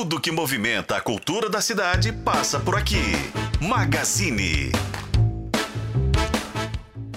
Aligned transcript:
Tudo 0.00 0.18
que 0.18 0.32
movimenta 0.32 0.96
a 0.96 1.00
cultura 1.02 1.50
da 1.50 1.60
cidade 1.60 2.10
passa 2.10 2.58
por 2.58 2.74
aqui. 2.74 3.04
Magazine. 3.60 4.72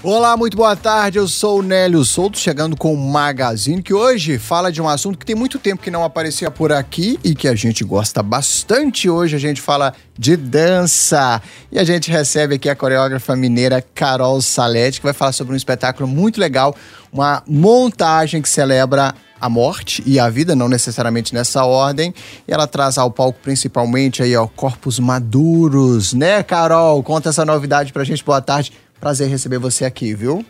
Olá, 0.03 0.35
muito 0.35 0.57
boa 0.57 0.75
tarde. 0.75 1.17
Eu 1.17 1.25
sou 1.25 1.59
o 1.59 1.61
Nélio 1.61 2.03
Souto, 2.03 2.37
chegando 2.37 2.75
com 2.75 2.93
o 2.93 2.97
Magazine, 2.97 3.81
que 3.81 3.93
hoje 3.93 4.37
fala 4.37 4.69
de 4.69 4.81
um 4.81 4.89
assunto 4.89 5.17
que 5.17 5.25
tem 5.25 5.33
muito 5.33 5.57
tempo 5.59 5.81
que 5.81 5.89
não 5.89 6.03
aparecia 6.03 6.51
por 6.51 6.73
aqui 6.73 7.17
e 7.23 7.33
que 7.33 7.47
a 7.47 7.55
gente 7.55 7.85
gosta 7.85 8.21
bastante. 8.21 9.09
Hoje 9.09 9.37
a 9.37 9.39
gente 9.39 9.61
fala 9.61 9.95
de 10.19 10.35
dança. 10.35 11.41
E 11.71 11.79
a 11.79 11.85
gente 11.85 12.11
recebe 12.11 12.55
aqui 12.55 12.69
a 12.69 12.75
coreógrafa 12.75 13.33
mineira 13.33 13.81
Carol 13.95 14.41
Salete, 14.41 14.99
que 14.99 15.05
vai 15.05 15.13
falar 15.13 15.31
sobre 15.31 15.53
um 15.53 15.55
espetáculo 15.55 16.05
muito 16.05 16.37
legal, 16.37 16.75
uma 17.13 17.41
montagem 17.47 18.41
que 18.41 18.49
celebra 18.49 19.15
a 19.43 19.49
morte 19.49 20.01
e 20.05 20.17
a 20.17 20.29
vida, 20.29 20.55
não 20.55 20.69
necessariamente 20.69 21.33
nessa 21.33 21.65
ordem. 21.65 22.13
E 22.47 22.53
ela 22.53 22.65
traz 22.65 22.97
ao 22.97 23.11
palco 23.11 23.37
principalmente 23.43 24.23
aí, 24.23 24.33
ó, 24.37 24.47
corpos 24.47 24.99
maduros, 24.99 26.13
né, 26.13 26.41
Carol? 26.41 27.03
Conta 27.03 27.27
essa 27.27 27.43
novidade 27.43 27.91
pra 27.91 28.05
gente. 28.05 28.23
Boa 28.23 28.41
tarde. 28.41 28.71
Prazer 29.01 29.27
receber 29.27 29.57
você 29.57 29.83
aqui, 29.83 30.13
viu? 30.13 30.45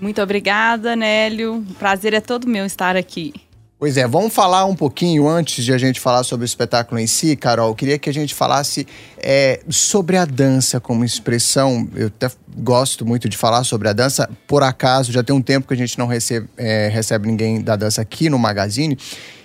Muito 0.00 0.20
obrigada, 0.20 0.96
Nélio. 0.96 1.58
O 1.58 1.74
prazer 1.74 2.14
é 2.14 2.20
todo 2.20 2.48
meu 2.48 2.66
estar 2.66 2.96
aqui. 2.96 3.32
Pois 3.84 3.98
é, 3.98 4.08
vamos 4.08 4.32
falar 4.32 4.64
um 4.64 4.74
pouquinho 4.74 5.28
antes 5.28 5.62
de 5.62 5.70
a 5.70 5.76
gente 5.76 6.00
falar 6.00 6.24
sobre 6.24 6.42
o 6.42 6.46
espetáculo 6.46 6.98
em 6.98 7.06
si, 7.06 7.36
Carol. 7.36 7.68
Eu 7.68 7.74
queria 7.74 7.98
que 7.98 8.08
a 8.08 8.14
gente 8.14 8.34
falasse 8.34 8.86
é, 9.18 9.60
sobre 9.68 10.16
a 10.16 10.24
dança 10.24 10.80
como 10.80 11.04
expressão. 11.04 11.86
Eu 11.94 12.06
até 12.06 12.30
gosto 12.56 13.04
muito 13.04 13.28
de 13.28 13.36
falar 13.36 13.62
sobre 13.62 13.86
a 13.86 13.92
dança. 13.92 14.26
Por 14.48 14.62
acaso, 14.62 15.12
já 15.12 15.22
tem 15.22 15.36
um 15.36 15.42
tempo 15.42 15.68
que 15.68 15.74
a 15.74 15.76
gente 15.76 15.98
não 15.98 16.06
recebe, 16.06 16.48
é, 16.56 16.88
recebe 16.88 17.28
ninguém 17.28 17.60
da 17.60 17.76
dança 17.76 18.00
aqui 18.00 18.30
no 18.30 18.38
Magazine. 18.38 18.96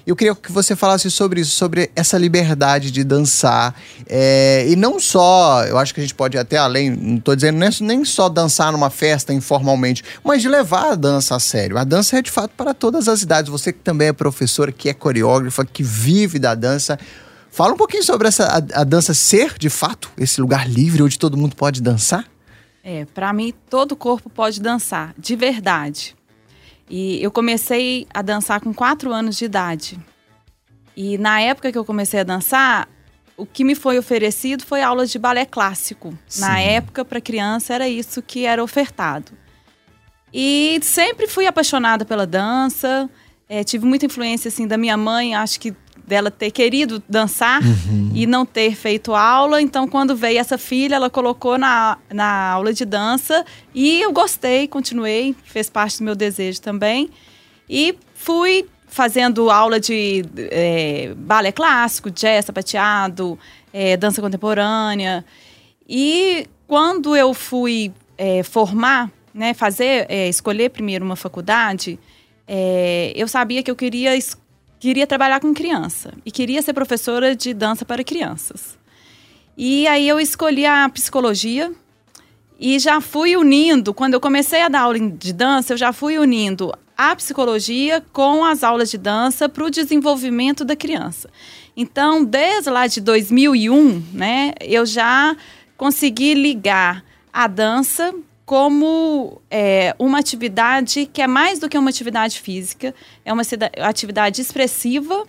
Eu 0.09 0.15
queria 0.15 0.33
que 0.33 0.51
você 0.51 0.75
falasse 0.75 1.11
sobre 1.11 1.39
isso, 1.39 1.51
sobre 1.51 1.91
essa 1.95 2.17
liberdade 2.17 2.89
de 2.89 3.03
dançar. 3.03 3.75
É, 4.07 4.65
e 4.67 4.75
não 4.75 4.99
só, 4.99 5.63
eu 5.65 5.77
acho 5.77 5.93
que 5.93 5.99
a 5.99 6.03
gente 6.03 6.15
pode 6.15 6.35
ir 6.35 6.39
até 6.39 6.57
além, 6.57 6.89
não 6.89 7.17
estou 7.17 7.35
dizendo 7.35 7.59
nem, 7.59 7.69
nem 7.81 8.03
só 8.03 8.27
dançar 8.27 8.71
numa 8.71 8.89
festa 8.89 9.31
informalmente, 9.31 10.03
mas 10.23 10.41
de 10.41 10.49
levar 10.49 10.93
a 10.93 10.95
dança 10.95 11.35
a 11.35 11.39
sério. 11.39 11.77
A 11.77 11.83
dança 11.83 12.17
é 12.17 12.23
de 12.23 12.31
fato 12.31 12.53
para 12.57 12.73
todas 12.73 13.07
as 13.07 13.21
idades. 13.21 13.51
Você 13.51 13.71
que 13.71 13.81
também 13.81 14.07
é 14.07 14.11
professora, 14.11 14.71
que 14.71 14.89
é 14.89 14.95
coreógrafa, 14.95 15.63
que 15.63 15.83
vive 15.83 16.39
da 16.39 16.55
dança. 16.55 16.97
Fala 17.51 17.75
um 17.75 17.77
pouquinho 17.77 18.03
sobre 18.03 18.27
essa, 18.29 18.45
a, 18.45 18.81
a 18.81 18.83
dança 18.83 19.13
ser, 19.13 19.59
de 19.59 19.69
fato, 19.69 20.09
esse 20.17 20.41
lugar 20.41 20.67
livre 20.67 21.03
onde 21.03 21.19
todo 21.19 21.37
mundo 21.37 21.55
pode 21.55 21.83
dançar. 21.83 22.25
É, 22.83 23.05
para 23.05 23.31
mim, 23.31 23.53
todo 23.69 23.95
corpo 23.95 24.27
pode 24.27 24.59
dançar, 24.59 25.13
de 25.19 25.35
verdade. 25.35 26.15
E 26.89 27.21
eu 27.23 27.29
comecei 27.29 28.07
a 28.13 28.21
dançar 28.21 28.59
com 28.59 28.73
quatro 28.73 29.13
anos 29.13 29.37
de 29.37 29.45
idade. 29.45 29.99
E 30.95 31.17
na 31.17 31.39
época 31.39 31.71
que 31.71 31.77
eu 31.77 31.85
comecei 31.85 32.19
a 32.19 32.23
dançar, 32.23 32.89
o 33.37 33.45
que 33.45 33.63
me 33.63 33.75
foi 33.75 33.97
oferecido 33.97 34.65
foi 34.65 34.81
aulas 34.81 35.09
de 35.09 35.17
balé 35.17 35.45
clássico. 35.45 36.13
Sim. 36.27 36.41
Na 36.41 36.59
época, 36.59 37.05
para 37.05 37.21
criança, 37.21 37.73
era 37.73 37.87
isso 37.87 38.21
que 38.21 38.45
era 38.45 38.61
ofertado. 38.63 39.31
E 40.33 40.79
sempre 40.83 41.27
fui 41.27 41.47
apaixonada 41.47 42.03
pela 42.03 42.27
dança. 42.27 43.09
É, 43.47 43.63
tive 43.63 43.85
muita 43.85 44.05
influência 44.05 44.49
assim 44.49 44.67
da 44.67 44.77
minha 44.77 44.97
mãe. 44.97 45.35
Acho 45.35 45.59
que 45.59 45.73
dela 46.09 46.31
ter 46.31 46.49
querido 46.49 47.01
dançar 47.07 47.61
uhum. 47.61 48.11
e 48.13 48.25
não 48.25 48.45
ter 48.45 48.75
feito 48.75 49.13
aula. 49.13 49.61
Então, 49.61 49.87
quando 49.87 50.15
veio 50.15 50.39
essa 50.39 50.57
filha, 50.57 50.95
ela 50.95 51.09
colocou 51.09 51.57
na, 51.57 51.97
na 52.11 52.51
aula 52.51 52.73
de 52.73 52.83
dança 52.83 53.45
e 53.73 54.01
eu 54.01 54.11
gostei, 54.11 54.67
continuei, 54.67 55.35
fez 55.45 55.69
parte 55.69 55.99
do 55.99 56.03
meu 56.03 56.15
desejo 56.15 56.59
também. 56.59 57.09
E 57.69 57.95
fui 58.15 58.65
fazendo 58.87 59.51
aula 59.51 59.79
de 59.79 60.25
é, 60.35 61.13
balé 61.15 61.51
clássico, 61.51 62.09
jazz, 62.09 62.45
sapateado, 62.45 63.37
é, 63.71 63.95
dança 63.95 64.19
contemporânea. 64.19 65.23
E 65.87 66.47
quando 66.67 67.15
eu 67.15 67.35
fui 67.35 67.93
é, 68.17 68.41
formar, 68.41 69.11
né, 69.31 69.53
fazer, 69.53 70.07
é, 70.09 70.27
escolher 70.27 70.69
primeiro 70.69 71.05
uma 71.05 71.15
faculdade, 71.15 71.99
é, 72.47 73.13
eu 73.15 73.27
sabia 73.27 73.61
que 73.61 73.69
eu 73.69 73.75
queria 73.75 74.15
queria 74.79 75.05
trabalhar 75.05 75.39
com 75.39 75.53
criança 75.53 76.13
e 76.25 76.31
queria 76.31 76.61
ser 76.61 76.73
professora 76.73 77.35
de 77.35 77.53
dança 77.53 77.83
para 77.85 78.03
crianças. 78.03 78.77
E 79.57 79.87
aí 79.87 80.07
eu 80.07 80.19
escolhi 80.19 80.65
a 80.65 80.87
psicologia 80.89 81.71
e 82.59 82.79
já 82.79 82.99
fui 83.01 83.35
unindo, 83.35 83.93
quando 83.93 84.13
eu 84.13 84.19
comecei 84.19 84.61
a 84.61 84.69
dar 84.69 84.81
aula 84.81 84.99
de 84.99 85.33
dança, 85.33 85.73
eu 85.73 85.77
já 85.77 85.93
fui 85.93 86.17
unindo 86.17 86.73
a 86.97 87.15
psicologia 87.15 88.03
com 88.11 88.43
as 88.43 88.63
aulas 88.63 88.91
de 88.91 88.97
dança 88.97 89.47
para 89.47 89.63
o 89.63 89.69
desenvolvimento 89.69 90.65
da 90.65 90.75
criança. 90.75 91.29
Então, 91.75 92.23
desde 92.25 92.69
lá 92.69 92.87
de 92.87 92.99
2001, 92.99 94.03
né, 94.13 94.53
eu 94.59 94.85
já 94.85 95.35
consegui 95.77 96.33
ligar 96.33 97.03
a 97.31 97.47
dança 97.47 98.13
como 98.49 99.39
é, 99.51 99.95
uma 99.99 100.17
atividade 100.17 101.05
que 101.05 101.21
é 101.21 101.27
mais 101.27 101.59
do 101.59 101.69
que 101.69 101.77
uma 101.77 101.91
atividade 101.91 102.39
física, 102.39 102.95
é 103.23 103.31
uma 103.31 103.43
atividade 103.83 104.41
expressiva 104.41 105.23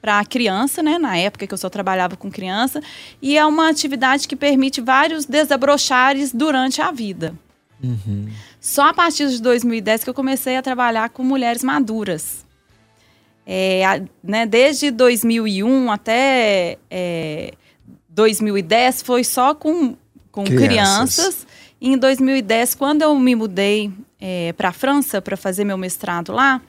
para 0.00 0.18
a 0.18 0.24
criança, 0.24 0.82
né, 0.82 0.96
na 0.96 1.14
época 1.18 1.46
que 1.46 1.52
eu 1.52 1.58
só 1.58 1.68
trabalhava 1.68 2.16
com 2.16 2.30
criança, 2.30 2.80
e 3.20 3.36
é 3.36 3.44
uma 3.44 3.68
atividade 3.68 4.26
que 4.26 4.34
permite 4.34 4.80
vários 4.80 5.26
desabrochares 5.26 6.32
durante 6.32 6.80
a 6.80 6.90
vida. 6.90 7.34
Uhum. 7.84 8.30
Só 8.58 8.88
a 8.88 8.94
partir 8.94 9.28
de 9.28 9.42
2010 9.42 10.04
que 10.04 10.08
eu 10.08 10.14
comecei 10.14 10.56
a 10.56 10.62
trabalhar 10.62 11.10
com 11.10 11.22
mulheres 11.22 11.62
maduras. 11.62 12.42
É, 13.46 13.84
a, 13.84 14.00
né, 14.24 14.46
desde 14.46 14.90
2001 14.90 15.90
até 15.90 16.78
é, 16.90 17.52
2010 18.08 19.02
foi 19.02 19.24
só 19.24 19.54
com, 19.54 19.94
com 20.30 20.44
crianças. 20.44 20.64
crianças 20.64 21.51
em 21.90 21.98
2010, 21.98 22.76
quando 22.76 23.02
eu 23.02 23.18
me 23.18 23.34
mudei 23.34 23.90
é, 24.20 24.52
para 24.52 24.68
a 24.68 24.72
França 24.72 25.20
para 25.20 25.36
fazer 25.36 25.64
meu 25.64 25.76
mestrado 25.76 26.32
lá, 26.32 26.60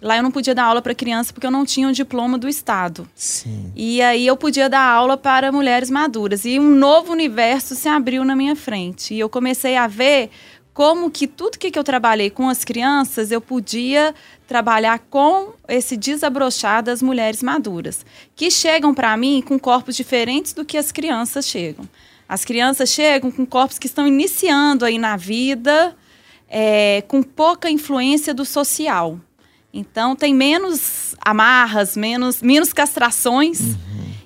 lá 0.00 0.16
eu 0.16 0.22
não 0.22 0.30
podia 0.30 0.54
dar 0.54 0.64
aula 0.64 0.80
para 0.80 0.94
criança 0.94 1.32
porque 1.32 1.46
eu 1.46 1.50
não 1.50 1.64
tinha 1.64 1.88
um 1.88 1.92
diploma 1.92 2.38
do 2.38 2.48
Estado. 2.48 3.08
Sim. 3.14 3.72
E 3.74 4.00
aí 4.00 4.24
eu 4.26 4.36
podia 4.36 4.68
dar 4.68 4.84
aula 4.84 5.16
para 5.16 5.50
mulheres 5.50 5.90
maduras. 5.90 6.44
E 6.44 6.60
um 6.60 6.74
novo 6.76 7.12
universo 7.12 7.74
se 7.74 7.88
abriu 7.88 8.24
na 8.24 8.36
minha 8.36 8.54
frente. 8.54 9.14
E 9.14 9.18
eu 9.18 9.28
comecei 9.28 9.76
a 9.76 9.88
ver 9.88 10.30
como 10.72 11.10
que 11.10 11.26
tudo 11.26 11.58
que, 11.58 11.70
que 11.70 11.78
eu 11.78 11.84
trabalhei 11.84 12.30
com 12.30 12.48
as 12.48 12.64
crianças, 12.64 13.30
eu 13.30 13.40
podia 13.40 14.14
trabalhar 14.46 14.98
com 15.10 15.54
esse 15.68 15.96
desabrochar 15.96 16.82
das 16.82 17.02
mulheres 17.02 17.42
maduras, 17.42 18.06
que 18.34 18.50
chegam 18.50 18.94
para 18.94 19.16
mim 19.16 19.42
com 19.42 19.58
corpos 19.58 19.96
diferentes 19.96 20.52
do 20.52 20.64
que 20.64 20.78
as 20.78 20.92
crianças 20.92 21.46
chegam. 21.46 21.86
As 22.32 22.46
crianças 22.46 22.88
chegam 22.88 23.30
com 23.30 23.44
corpos 23.44 23.78
que 23.78 23.86
estão 23.86 24.06
iniciando 24.08 24.86
aí 24.86 24.96
na 24.96 25.18
vida, 25.18 25.94
é, 26.48 27.04
com 27.06 27.22
pouca 27.22 27.68
influência 27.68 28.32
do 28.32 28.42
social. 28.42 29.20
Então 29.70 30.16
tem 30.16 30.32
menos 30.32 31.14
amarras, 31.22 31.94
menos, 31.94 32.40
menos 32.40 32.72
castrações. 32.72 33.60
Uhum. 33.60 33.76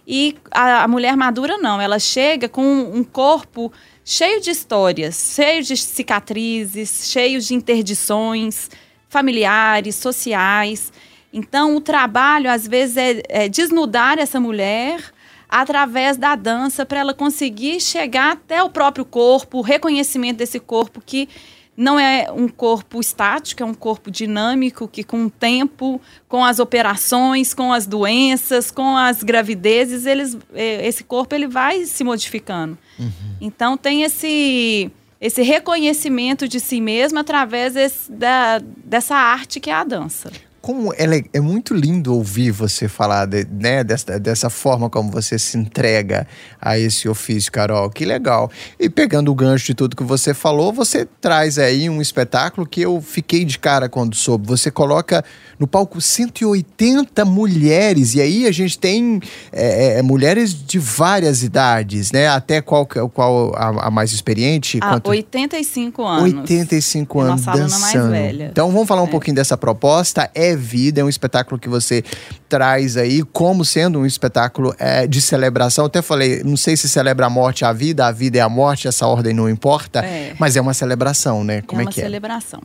E 0.06 0.36
a, 0.52 0.84
a, 0.84 0.88
mulher 0.88 1.16
madura 1.16 1.58
não, 1.58 1.80
ela 1.80 1.98
chega 1.98 2.48
com 2.48 2.62
um 2.64 3.02
corpo 3.02 3.72
cheio 4.04 4.40
de 4.40 4.52
histórias, 4.52 5.32
cheio 5.34 5.64
de 5.64 5.76
cicatrizes, 5.76 7.10
cheio 7.10 7.40
de 7.40 7.54
interdições 7.54 8.70
familiares, 9.08 9.96
sociais. 9.96 10.92
Então 11.32 11.74
o 11.74 11.80
trabalho 11.80 12.48
às 12.48 12.68
vezes 12.68 12.96
é, 12.96 13.22
é 13.28 13.48
desnudar 13.48 14.16
essa 14.16 14.38
mulher 14.38 15.12
através 15.48 16.16
da 16.16 16.34
dança 16.34 16.84
para 16.84 17.00
ela 17.00 17.14
conseguir 17.14 17.80
chegar 17.80 18.32
até 18.32 18.62
o 18.62 18.70
próprio 18.70 19.04
corpo, 19.04 19.58
o 19.58 19.62
reconhecimento 19.62 20.38
desse 20.38 20.58
corpo 20.58 21.00
que 21.04 21.28
não 21.76 22.00
é 22.00 22.28
um 22.32 22.48
corpo 22.48 23.00
estático, 23.00 23.62
é 23.62 23.66
um 23.66 23.74
corpo 23.74 24.10
dinâmico 24.10 24.88
que 24.88 25.04
com 25.04 25.26
o 25.26 25.30
tempo, 25.30 26.00
com 26.26 26.42
as 26.42 26.58
operações, 26.58 27.52
com 27.52 27.72
as 27.72 27.86
doenças, 27.86 28.70
com 28.70 28.96
as 28.96 29.22
gravidezes, 29.22 30.06
eles, 30.06 30.38
é, 30.54 30.86
esse 30.86 31.04
corpo 31.04 31.34
ele 31.34 31.46
vai 31.46 31.84
se 31.84 32.02
modificando. 32.02 32.78
Uhum. 32.98 33.10
Então 33.40 33.76
tem 33.76 34.02
esse 34.02 34.90
esse 35.18 35.42
reconhecimento 35.42 36.46
de 36.46 36.60
si 36.60 36.78
mesmo 36.78 37.18
através 37.18 37.72
desse, 37.72 38.12
da, 38.12 38.58
dessa 38.58 39.16
arte 39.16 39.58
que 39.58 39.70
é 39.70 39.72
a 39.72 39.82
dança 39.82 40.30
como 40.66 40.92
é, 40.94 41.06
é 41.32 41.40
muito 41.40 41.72
lindo 41.72 42.12
ouvir 42.12 42.50
você 42.50 42.88
falar 42.88 43.24
de, 43.26 43.46
né, 43.48 43.84
dessa, 43.84 44.18
dessa 44.18 44.50
forma 44.50 44.90
como 44.90 45.12
você 45.12 45.38
se 45.38 45.56
entrega 45.56 46.26
a 46.60 46.76
esse 46.76 47.08
ofício, 47.08 47.52
Carol. 47.52 47.88
Que 47.88 48.04
legal. 48.04 48.50
E 48.76 48.90
pegando 48.90 49.30
o 49.30 49.34
gancho 49.36 49.66
de 49.66 49.74
tudo 49.74 49.94
que 49.94 50.02
você 50.02 50.34
falou, 50.34 50.72
você 50.72 51.06
traz 51.20 51.56
aí 51.56 51.88
um 51.88 52.02
espetáculo 52.02 52.66
que 52.66 52.80
eu 52.80 53.00
fiquei 53.00 53.44
de 53.44 53.60
cara 53.60 53.88
quando 53.88 54.16
soube. 54.16 54.44
Você 54.48 54.68
coloca 54.68 55.24
no 55.56 55.68
palco 55.68 56.00
180 56.00 57.24
mulheres, 57.24 58.16
e 58.16 58.20
aí 58.20 58.44
a 58.44 58.52
gente 58.52 58.76
tem 58.76 59.20
é, 59.52 59.94
é, 59.94 59.98
é, 60.00 60.02
mulheres 60.02 60.52
de 60.52 60.80
várias 60.80 61.44
idades, 61.44 62.10
né? 62.10 62.26
Até 62.26 62.60
qual, 62.60 62.84
qual 62.86 63.54
a, 63.54 63.86
a 63.86 63.90
mais 63.90 64.12
experiente? 64.12 64.80
Ah, 64.82 64.94
Quanto? 64.94 65.10
85 65.10 66.04
anos. 66.04 66.34
85 66.34 67.20
anos 67.20 67.44
dançando. 67.44 67.80
Mais 67.80 68.10
velha. 68.10 68.48
Então 68.50 68.72
vamos 68.72 68.88
falar 68.88 69.02
um 69.02 69.06
é. 69.06 69.10
pouquinho 69.10 69.36
dessa 69.36 69.56
proposta. 69.56 70.28
É 70.34 70.55
vida, 70.56 71.00
é 71.00 71.04
um 71.04 71.08
espetáculo 71.08 71.60
que 71.60 71.68
você 71.68 72.02
traz 72.48 72.96
aí 72.96 73.22
como 73.22 73.64
sendo 73.64 74.00
um 74.00 74.06
espetáculo 74.06 74.74
é, 74.78 75.06
de 75.06 75.20
celebração. 75.20 75.84
Eu 75.84 75.86
até 75.86 76.02
falei, 76.02 76.42
não 76.42 76.56
sei 76.56 76.76
se 76.76 76.88
celebra 76.88 77.26
a 77.26 77.30
morte 77.30 77.64
a 77.64 77.72
vida, 77.72 78.06
a 78.06 78.12
vida 78.12 78.38
é 78.38 78.40
a 78.40 78.48
morte, 78.48 78.88
essa 78.88 79.06
ordem 79.06 79.32
não 79.32 79.48
importa, 79.48 80.00
é. 80.00 80.34
mas 80.38 80.56
é 80.56 80.60
uma 80.60 80.74
celebração, 80.74 81.44
né? 81.44 81.62
Como 81.62 81.80
é, 81.80 81.84
é 81.84 81.86
que 81.86 82.00
é? 82.00 82.04
uma 82.04 82.08
celebração. 82.08 82.62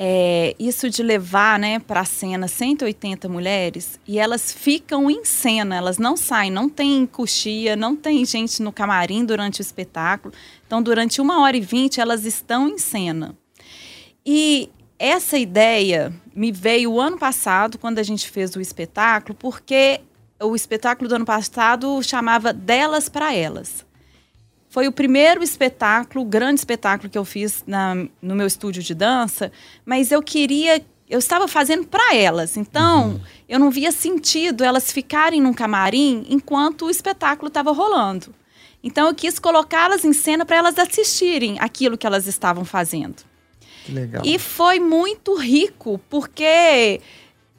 É, 0.00 0.54
isso 0.60 0.88
de 0.88 1.02
levar 1.02 1.58
né, 1.58 1.80
para 1.80 2.02
a 2.02 2.04
cena 2.04 2.46
180 2.46 3.28
mulheres 3.28 3.98
e 4.06 4.16
elas 4.16 4.52
ficam 4.52 5.10
em 5.10 5.24
cena, 5.24 5.74
elas 5.74 5.98
não 5.98 6.16
saem, 6.16 6.52
não 6.52 6.68
tem 6.68 7.04
coxia, 7.04 7.74
não 7.74 7.96
tem 7.96 8.24
gente 8.24 8.62
no 8.62 8.72
camarim 8.72 9.24
durante 9.24 9.60
o 9.60 9.62
espetáculo. 9.62 10.32
Então, 10.64 10.80
durante 10.80 11.20
uma 11.20 11.42
hora 11.42 11.56
e 11.56 11.60
vinte, 11.60 12.00
elas 12.00 12.24
estão 12.24 12.68
em 12.68 12.78
cena. 12.78 13.34
E 14.24 14.70
essa 14.98 15.38
ideia 15.38 16.12
me 16.34 16.50
veio 16.50 17.00
ano 17.00 17.18
passado, 17.18 17.78
quando 17.78 17.98
a 17.98 18.02
gente 18.02 18.28
fez 18.28 18.54
o 18.56 18.60
espetáculo, 18.60 19.34
porque 19.34 20.00
o 20.40 20.54
espetáculo 20.54 21.08
do 21.08 21.14
ano 21.14 21.24
passado 21.24 22.02
chamava 22.02 22.52
Delas 22.52 23.08
para 23.08 23.34
Elas. 23.34 23.86
Foi 24.68 24.86
o 24.86 24.92
primeiro 24.92 25.42
espetáculo, 25.42 26.24
grande 26.24 26.60
espetáculo 26.60 27.08
que 27.08 27.16
eu 27.16 27.24
fiz 27.24 27.64
na, 27.66 27.94
no 28.20 28.34
meu 28.34 28.46
estúdio 28.46 28.82
de 28.82 28.94
dança, 28.94 29.50
mas 29.84 30.12
eu 30.12 30.22
queria 30.22 30.84
eu 31.08 31.18
estava 31.18 31.48
fazendo 31.48 31.86
para 31.86 32.14
elas. 32.14 32.56
Então, 32.56 33.12
uhum. 33.12 33.20
eu 33.48 33.58
não 33.58 33.70
via 33.70 33.90
sentido 33.90 34.62
elas 34.62 34.92
ficarem 34.92 35.40
num 35.40 35.54
camarim 35.54 36.26
enquanto 36.28 36.84
o 36.84 36.90
espetáculo 36.90 37.48
estava 37.48 37.72
rolando. 37.72 38.34
Então, 38.82 39.08
eu 39.08 39.14
quis 39.14 39.38
colocá-las 39.38 40.04
em 40.04 40.12
cena 40.12 40.44
para 40.44 40.56
elas 40.56 40.78
assistirem 40.78 41.58
aquilo 41.58 41.96
que 41.96 42.06
elas 42.06 42.26
estavam 42.26 42.64
fazendo. 42.64 43.16
Que 43.88 43.94
legal. 43.94 44.22
E 44.22 44.38
foi 44.38 44.78
muito 44.78 45.34
rico, 45.34 45.98
porque 46.10 47.00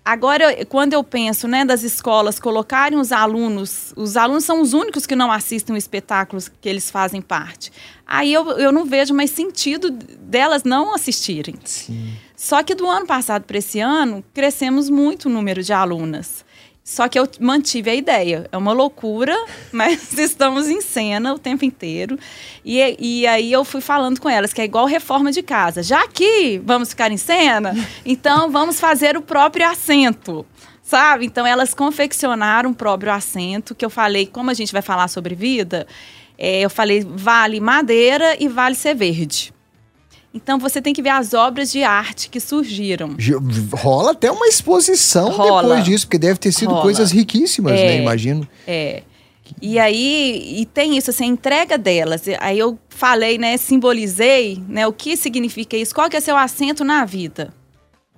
Agora, 0.05 0.65
quando 0.65 0.93
eu 0.93 1.03
penso 1.03 1.47
né, 1.47 1.63
das 1.63 1.83
escolas 1.83 2.39
colocarem 2.39 2.97
os 2.97 3.11
alunos, 3.11 3.93
os 3.95 4.17
alunos 4.17 4.43
são 4.43 4.59
os 4.59 4.73
únicos 4.73 5.05
que 5.05 5.15
não 5.15 5.31
assistem 5.31 5.75
espetáculos 5.75 6.49
que 6.49 6.67
eles 6.67 6.89
fazem 6.89 7.21
parte. 7.21 7.71
Aí 8.07 8.33
eu, 8.33 8.49
eu 8.53 8.71
não 8.71 8.85
vejo 8.85 9.13
mais 9.13 9.29
sentido 9.29 9.91
delas 9.91 10.63
não 10.63 10.95
assistirem. 10.95 11.55
Sim. 11.63 12.13
Só 12.35 12.63
que 12.63 12.73
do 12.73 12.89
ano 12.89 13.05
passado 13.05 13.43
para 13.43 13.59
esse 13.59 13.79
ano, 13.79 14.23
crescemos 14.33 14.89
muito 14.89 15.25
o 15.25 15.31
número 15.31 15.61
de 15.61 15.73
alunas. 15.73 16.43
Só 16.83 17.07
que 17.07 17.19
eu 17.19 17.27
mantive 17.39 17.89
a 17.89 17.95
ideia. 17.95 18.47
É 18.51 18.57
uma 18.57 18.71
loucura, 18.71 19.35
mas 19.71 20.17
estamos 20.17 20.67
em 20.67 20.81
cena 20.81 21.33
o 21.33 21.39
tempo 21.39 21.63
inteiro. 21.63 22.17
E, 22.65 22.97
e 22.99 23.27
aí 23.27 23.51
eu 23.51 23.63
fui 23.63 23.81
falando 23.81 24.19
com 24.19 24.29
elas 24.29 24.53
que 24.53 24.61
é 24.61 24.65
igual 24.65 24.85
reforma 24.85 25.31
de 25.31 25.43
casa. 25.43 25.83
Já 25.83 26.07
que 26.07 26.59
vamos 26.63 26.89
ficar 26.89 27.11
em 27.11 27.17
cena, 27.17 27.75
então 28.05 28.49
vamos 28.49 28.79
fazer 28.79 29.15
o 29.15 29.21
próprio 29.21 29.67
assento. 29.67 30.45
Sabe? 30.81 31.25
Então 31.25 31.45
elas 31.45 31.75
confeccionaram 31.75 32.71
o 32.71 32.75
próprio 32.75 33.13
assento, 33.13 33.75
que 33.75 33.85
eu 33.85 33.91
falei, 33.91 34.25
como 34.25 34.49
a 34.49 34.55
gente 34.55 34.73
vai 34.73 34.81
falar 34.81 35.07
sobre 35.07 35.35
vida, 35.35 35.85
é, 36.35 36.61
eu 36.61 36.69
falei, 36.69 37.05
vale 37.07 37.59
madeira 37.59 38.35
e 38.39 38.47
vale 38.47 38.73
ser 38.73 38.95
verde. 38.95 39.53
Então 40.33 40.59
você 40.59 40.81
tem 40.81 40.93
que 40.93 41.01
ver 41.01 41.09
as 41.09 41.33
obras 41.33 41.71
de 41.71 41.83
arte 41.83 42.29
que 42.29 42.39
surgiram. 42.39 43.15
Rola 43.73 44.11
até 44.11 44.31
uma 44.31 44.47
exposição 44.47 45.29
Rola. 45.31 45.63
depois 45.63 45.83
disso, 45.83 46.05
porque 46.05 46.19
deve 46.19 46.39
ter 46.39 46.51
sido 46.51 46.69
Rola. 46.69 46.81
coisas 46.83 47.11
riquíssimas, 47.11 47.73
né, 47.73 47.81
é, 47.81 47.87
né? 47.87 48.01
Imagino. 48.01 48.47
É. 48.67 49.03
E 49.59 49.79
aí, 49.79 50.59
e 50.61 50.65
tem 50.67 50.95
isso, 50.95 51.09
assim, 51.09 51.23
a 51.23 51.27
entrega 51.27 51.77
delas. 51.77 52.21
Aí 52.39 52.59
eu 52.59 52.77
falei, 52.89 53.39
né, 53.39 53.57
simbolizei, 53.57 54.63
né, 54.67 54.85
o 54.85 54.93
que 54.93 55.17
significa 55.17 55.75
isso, 55.75 55.95
qual 55.95 56.07
que 56.07 56.17
é 56.17 56.19
seu 56.19 56.37
assento 56.37 56.83
na 56.83 57.03
vida. 57.05 57.51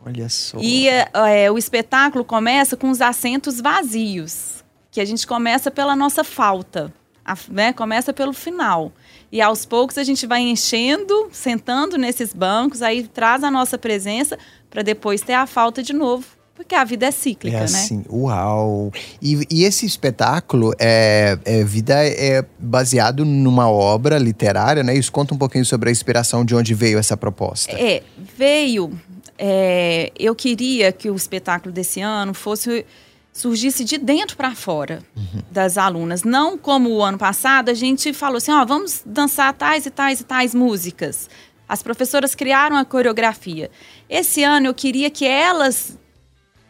Olha 0.05 0.27
só. 0.27 0.57
E 0.59 0.89
é, 0.89 1.49
o 1.51 1.57
espetáculo 1.57 2.25
começa 2.25 2.75
com 2.75 2.89
os 2.89 3.01
assentos 3.01 3.61
vazios, 3.61 4.63
que 4.91 4.99
a 4.99 5.05
gente 5.05 5.25
começa 5.25 5.71
pela 5.71 5.95
nossa 5.95 6.23
falta, 6.23 6.93
a, 7.23 7.35
né, 7.49 7.71
começa 7.71 8.11
pelo 8.11 8.33
final. 8.33 8.91
E 9.31 9.41
aos 9.41 9.65
poucos 9.65 9.97
a 9.97 10.03
gente 10.03 10.27
vai 10.27 10.41
enchendo, 10.41 11.29
sentando 11.31 11.97
nesses 11.97 12.33
bancos, 12.33 12.81
aí 12.81 13.07
traz 13.07 13.43
a 13.43 13.49
nossa 13.49 13.77
presença 13.77 14.37
para 14.69 14.81
depois 14.81 15.21
ter 15.21 15.33
a 15.33 15.47
falta 15.47 15.81
de 15.81 15.93
novo. 15.93 16.25
Porque 16.53 16.75
a 16.75 16.83
vida 16.83 17.07
é 17.07 17.11
cíclica, 17.11 17.57
é 17.57 17.59
né? 17.61 17.65
assim, 17.65 17.97
né? 17.97 18.03
Uau! 18.11 18.91
E, 19.19 19.47
e 19.49 19.63
esse 19.63 19.83
espetáculo, 19.83 20.73
é, 20.77 21.37
é, 21.43 21.63
Vida 21.63 22.05
é 22.05 22.45
baseado 22.59 23.25
numa 23.25 23.67
obra 23.67 24.19
literária, 24.19 24.83
né? 24.83 24.93
Isso 24.93 25.11
conta 25.11 25.33
um 25.33 25.37
pouquinho 25.39 25.65
sobre 25.65 25.89
a 25.89 25.91
inspiração 25.91 26.45
de 26.45 26.53
onde 26.53 26.75
veio 26.75 26.99
essa 26.99 27.17
proposta. 27.17 27.71
É, 27.71 28.03
veio. 28.37 28.91
É, 29.39 30.11
eu 30.19 30.35
queria 30.35 30.91
que 30.91 31.09
o 31.09 31.15
espetáculo 31.15 31.73
desse 31.73 31.99
ano 31.99 32.31
fosse 32.31 32.85
surgisse 33.33 33.83
de 33.83 33.97
dentro 33.97 34.35
para 34.35 34.53
fora 34.53 35.01
uhum. 35.15 35.41
das 35.49 35.77
alunas. 35.77 36.23
Não 36.23 36.57
como 36.57 36.89
o 36.89 37.03
ano 37.03 37.17
passado, 37.17 37.69
a 37.69 37.73
gente 37.73 38.13
falou 38.13 38.37
assim: 38.37 38.51
ó, 38.51 38.65
vamos 38.65 39.01
dançar 39.05 39.53
tais 39.53 39.85
e 39.85 39.91
tais 39.91 40.19
e 40.19 40.23
tais 40.23 40.53
músicas. 40.53 41.29
As 41.67 41.81
professoras 41.81 42.35
criaram 42.35 42.75
a 42.75 42.83
coreografia. 42.83 43.71
Esse 44.09 44.43
ano 44.43 44.67
eu 44.67 44.73
queria 44.73 45.09
que 45.09 45.25
elas 45.25 45.97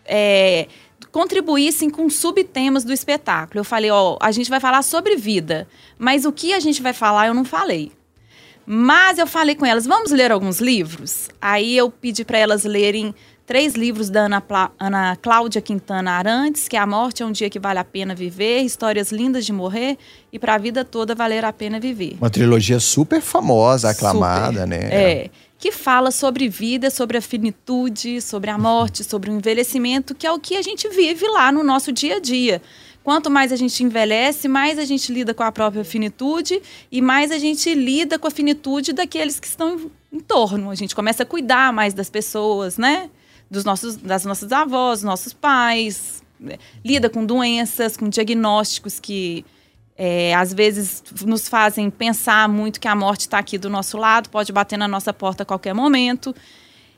é, 0.06 0.68
contribuíssem 1.12 1.90
com 1.90 2.10
subtemas 2.10 2.84
do 2.84 2.94
espetáculo. 2.94 3.60
Eu 3.60 3.66
falei: 3.66 3.90
ó, 3.90 4.18
a 4.22 4.32
gente 4.32 4.50
vai 4.50 4.60
falar 4.60 4.84
sobre 4.84 5.16
vida, 5.16 5.68
mas 5.98 6.26
o 6.26 6.32
que 6.32 6.54
a 6.54 6.60
gente 6.60 6.82
vai 6.82 6.94
falar 6.94 7.28
eu 7.28 7.34
não 7.34 7.46
falei. 7.46 7.92
Mas 8.66 9.18
eu 9.18 9.26
falei 9.26 9.56
com 9.56 9.66
elas: 9.66 9.86
vamos 9.86 10.12
ler 10.12 10.32
alguns 10.32 10.60
livros? 10.60 11.30
Aí 11.42 11.76
eu 11.76 11.90
pedi 11.90 12.24
para 12.24 12.38
elas 12.38 12.64
lerem 12.64 13.14
três 13.52 13.74
livros 13.74 14.10
da 14.10 14.22
Ana, 14.22 14.42
Ana 14.80 15.18
Cláudia 15.18 15.62
Quintana 15.62 16.12
Arantes, 16.12 16.70
que 16.70 16.78
é 16.78 16.80
A 16.80 16.88
Morte 16.88 17.22
é 17.22 17.26
um 17.26 17.34
Dia 17.34 17.50
que 17.50 17.60
Vale 17.60 17.80
a 17.80 17.84
Pena 17.84 18.16
Viver, 18.16 18.62
Histórias 18.62 19.12
Lindas 19.12 19.46
de 19.46 19.52
Morrer 19.52 19.98
e 20.32 20.40
Para 20.40 20.56
a 20.56 20.58
Vida 20.58 20.86
Toda 20.86 21.14
Valer 21.14 21.44
a 21.44 21.52
Pena 21.52 21.78
Viver. 21.78 22.16
Uma 22.18 22.30
trilogia 22.30 22.80
super 22.80 23.20
famosa, 23.20 23.90
aclamada, 23.90 24.62
super, 24.64 24.68
né? 24.68 24.78
É. 24.90 25.30
Que 25.60 25.70
fala 25.70 26.12
sobre 26.12 26.48
vida, 26.48 26.90
sobre 26.90 27.18
a 27.18 27.22
finitude, 27.22 28.22
sobre 28.22 28.50
a 28.50 28.58
morte, 28.58 29.04
sobre 29.04 29.30
o 29.30 29.34
envelhecimento, 29.34 30.16
que 30.16 30.26
é 30.26 30.32
o 30.32 30.40
que 30.40 30.56
a 30.56 30.62
gente 30.62 30.88
vive 30.88 31.28
lá 31.28 31.52
no 31.52 31.62
nosso 31.62 31.92
dia 31.92 32.16
a 32.16 32.20
dia. 32.22 32.62
Quanto 33.04 33.30
mais 33.30 33.52
a 33.52 33.58
gente 33.58 33.84
envelhece, 33.84 34.48
mais 34.48 34.80
a 34.80 34.86
gente 34.86 35.12
lida 35.12 35.34
com 35.34 35.44
a 35.44 35.52
própria 35.52 35.84
finitude 35.84 36.62
e 36.90 37.02
mais 37.02 37.32
a 37.32 37.38
gente 37.38 37.74
lida 37.74 38.18
com 38.18 38.30
a 38.30 38.32
finitude 38.32 38.94
daqueles 38.94 39.42
que 39.42 39.48
estão 39.48 39.78
em, 39.78 39.92
em 40.14 40.20
torno. 40.22 40.70
A 40.70 40.76
gente 40.76 40.96
começa 40.96 41.24
a 41.24 41.26
cuidar 41.26 41.74
mais 41.74 41.94
das 41.94 42.10
pessoas, 42.10 42.78
né? 42.78 43.10
Dos 43.52 43.66
nossos, 43.66 43.98
das 43.98 44.24
nossas 44.24 44.54
avós, 44.54 45.04
nossos 45.04 45.34
pais, 45.34 46.24
lida 46.84 47.10
com 47.10 47.26
doenças, 47.26 47.98
com 47.98 48.08
diagnósticos 48.08 48.98
que 48.98 49.46
é, 49.98 50.34
às 50.34 50.54
vezes 50.54 51.04
nos 51.26 51.50
fazem 51.50 51.90
pensar 51.90 52.48
muito 52.48 52.80
que 52.80 52.88
a 52.88 52.96
morte 52.96 53.22
está 53.22 53.40
aqui 53.40 53.58
do 53.58 53.70
nosso 53.70 53.98
lado, 53.98 54.30
pode 54.30 54.54
bater 54.54 54.78
na 54.78 54.88
nossa 54.88 55.12
porta 55.14 55.44
a 55.44 55.46
qualquer 55.46 55.76
momento. 55.76 56.34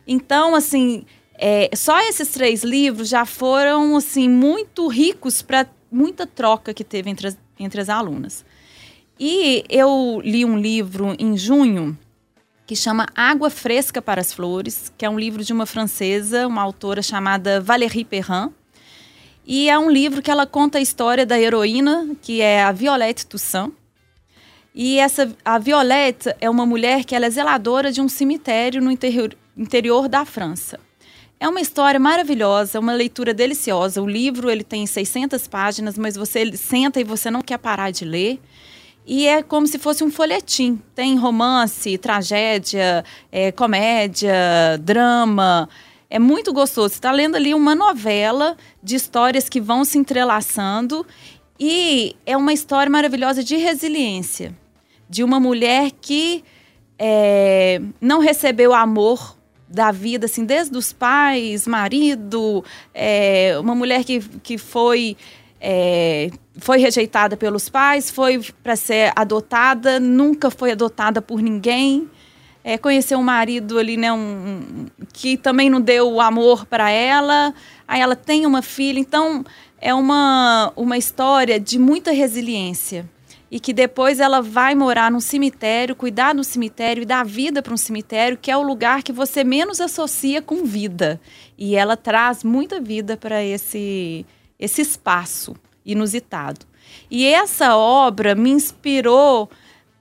Então, 0.08 0.54
assim, 0.54 1.04
é, 1.34 1.72
só 1.75 2.00
esses 2.01 2.30
três 2.30 2.63
livros 2.63 3.10
já 3.10 3.25
foram 3.25 3.98
assim 3.98 4.30
muito 4.30 4.88
ricos 4.88 5.42
para 5.42 5.68
muita 5.92 6.27
troca 6.27 6.72
que 6.72 6.84
teve 6.84 7.10
entre 7.10 7.30
as, 7.30 7.38
entre 7.60 7.82
as 7.82 7.89
alunas. 7.89 8.46
E 9.20 9.63
eu 9.70 10.22
li 10.24 10.46
um 10.46 10.58
livro 10.58 11.16
em 11.18 11.36
junho 11.36 11.98
que 12.65 12.75
chama 12.75 13.08
Água 13.15 13.50
Fresca 13.50 14.01
para 14.01 14.22
as 14.22 14.34
Flores, 14.34 14.91
que 14.98 15.05
é 15.05 15.10
um 15.10 15.20
livro 15.20 15.43
de 15.43 15.51
uma 15.51 15.65
francesa, 15.65 16.48
uma 16.48 16.62
autora 16.62 17.01
chamada 17.01 17.60
Valérie 17.60 18.05
Perrin. 18.05 18.50
E 19.46 19.70
é 19.70 19.77
um 19.77 19.91
livro 19.91 20.22
que 20.22 20.32
ela 20.32 20.46
conta 20.46 20.77
a 20.77 20.82
história 20.82 21.25
da 21.25 21.39
heroína, 21.39 22.15
que 22.22 22.41
é 22.41 22.63
a 22.63 22.72
Violette 22.72 23.25
Toussaint. 23.25 23.72
E 24.74 24.98
essa 24.98 25.36
a 25.43 25.60
Violette 25.60 26.34
é 26.39 26.50
uma 26.50 26.65
mulher 26.65 27.03
que 27.03 27.13
ela 27.13 27.25
é 27.25 27.29
zeladora 27.29 27.91
de 27.91 28.01
um 28.01 28.08
cemitério 28.08 28.82
no 28.82 28.89
interior, 28.89 29.36
interior 29.55 30.08
da 30.08 30.25
França. 30.25 30.79
É 31.39 31.48
uma 31.48 31.60
história 31.60 32.00
maravilhosa, 32.00 32.79
uma 32.79 32.93
leitura 32.93 33.34
deliciosa. 33.34 34.01
O 34.01 34.08
livro 34.08 34.50
ele 34.50 34.63
tem 34.63 34.88
600 34.88 35.46
páginas, 35.48 35.98
mas 35.98 36.15
você 36.15 36.55
senta 36.55 37.01
e 37.01 37.03
você 37.03 37.29
não 37.29 37.41
quer 37.41 37.58
parar 37.58 37.91
de 37.91 38.05
ler. 38.05 38.39
E 39.05 39.27
é 39.27 39.43
como 39.43 39.67
se 39.67 39.77
fosse 39.77 40.03
um 40.03 40.12
folhetim. 40.12 40.81
Tem 40.95 41.17
romance, 41.17 41.98
tragédia, 41.98 43.03
é, 43.31 43.51
comédia, 43.51 44.33
drama. 44.81 45.67
É 46.10 46.17
muito 46.19 46.53
gostoso. 46.53 46.89
Você 46.89 46.95
está 46.95 47.12
lendo 47.12 47.36
ali 47.36 47.53
uma 47.53 47.75
novela 47.75 48.55
de 48.81 48.95
histórias 48.95 49.50
que 49.50 49.60
vão 49.60 49.83
se 49.83 49.98
entrelaçando. 49.98 51.05
E 51.60 52.15
é 52.25 52.38
uma 52.38 52.53
história 52.53 52.89
maravilhosa 52.89 53.43
de 53.43 53.55
resiliência. 53.57 54.55
De 55.10 55.24
uma 55.24 55.39
mulher 55.39 55.91
que 56.01 56.43
é, 56.98 57.81
não 58.00 58.19
recebeu 58.19 58.74
amor 58.74 59.38
da 59.67 59.91
vida, 59.91 60.27
assim, 60.27 60.45
desde 60.45 60.77
os 60.77 60.93
pais, 60.93 61.67
marido, 61.67 62.63
é, 62.93 63.57
uma 63.60 63.74
mulher 63.74 64.03
que, 64.03 64.19
que 64.19 64.55
foi 64.57 65.17
é, 65.60 66.29
foi 66.57 66.77
rejeitada 66.77 67.36
pelos 67.36 67.69
pais, 67.69 68.12
foi 68.12 68.39
para 68.62 68.75
ser 68.75 69.12
adotada, 69.15 70.00
nunca 70.00 70.50
foi 70.51 70.72
adotada 70.72 71.22
por 71.22 71.41
ninguém. 71.41 72.10
é, 72.63 72.77
conheceu 72.77 73.19
um 73.19 73.24
marido 73.24 73.77
ali, 73.77 73.98
né, 73.98 74.13
um, 74.13 74.86
que 75.12 75.36
também 75.36 75.69
não 75.69 75.81
deu 75.81 76.22
amor 76.22 76.65
para 76.65 76.89
ela. 76.89 77.53
Aí 77.86 78.00
ela 78.00 78.15
tem 78.15 78.45
uma 78.45 78.62
filha, 78.62 79.00
então 79.00 79.43
é 79.81 79.93
uma, 79.93 80.72
uma 80.75 80.98
história 80.98 81.60
de 81.60 81.77
muita 81.77 82.12
resiliência. 82.12 83.10
E 83.51 83.60
que 83.60 83.74
depois 83.74 84.19
ela 84.19 84.41
vai 84.41 84.74
morar 84.74 85.12
num 85.12 85.19
cemitério, 85.19 85.95
cuidar 85.95 86.33
do 86.33 86.43
cemitério 86.43 87.03
e 87.03 87.05
dar 87.05 87.24
vida 87.24 87.62
para 87.62 87.74
um 87.74 87.77
cemitério, 87.77 88.38
que 88.41 88.50
é 88.50 88.57
o 88.57 88.63
lugar 88.63 89.03
que 89.03 89.12
você 89.12 89.43
menos 89.43 89.79
associa 89.79 90.41
com 90.41 90.63
vida. 90.63 91.22
E 91.55 91.75
ela 91.75 91.95
traz 91.95 92.43
muita 92.43 92.79
vida 92.79 93.15
para 93.15 93.43
esse, 93.43 94.25
esse 94.57 94.81
espaço 94.81 95.53
inusitado. 95.86 96.66
E 97.10 97.25
essa 97.25 97.75
obra 97.75 98.36
me 98.36 98.50
inspirou 98.50 99.50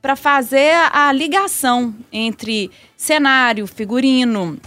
para 0.00 0.16
fazer 0.16 0.74
a 0.92 1.12
ligação 1.12 1.94
entre 2.12 2.70
cenário, 2.96 3.66
figurino, 3.66 4.58